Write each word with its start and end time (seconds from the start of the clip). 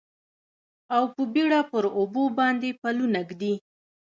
او 0.95 1.03
په 1.13 1.21
بیړه 1.33 1.59
پر 1.71 1.83
اوبو 1.99 2.23
باندې 2.39 2.69
پلونه 2.81 3.19
ږدي 3.29 3.53